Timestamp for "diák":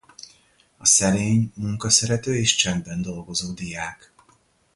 3.53-4.11